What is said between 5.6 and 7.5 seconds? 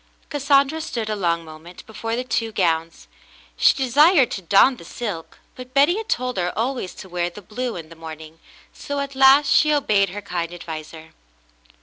Betty had told her always to wear the